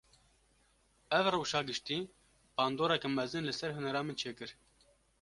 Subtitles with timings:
[1.17, 1.97] Ev rewşa giştî,
[2.57, 4.49] bandoreke mezin li ser hunera min çêkir